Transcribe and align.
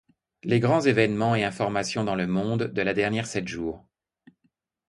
Les 0.43 0.59
grands 0.59 0.81
évènements 0.81 1.35
et 1.35 1.43
informations 1.43 2.03
dans 2.03 2.15
le 2.15 2.25
monde 2.25 2.63
de 2.63 2.81
la 2.81 2.95
dernière 2.95 3.27
sept 3.27 3.47
jours. 3.47 3.85